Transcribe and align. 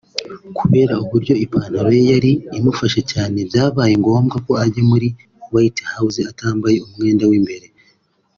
Kubera 0.57 0.93
uburyo 1.03 1.33
ipantaro 1.45 1.89
ye 1.97 2.03
yari 2.11 2.31
imufashe 2.57 2.99
cyane 3.11 3.37
byabaye 3.49 3.93
ngombwa 4.01 4.35
ko 4.45 4.51
ajya 4.63 4.83
muri 4.89 5.07
White 5.53 5.81
House 5.91 6.17
atambaye 6.31 6.77
umwenda 6.85 7.23
w'imbere 7.29 7.67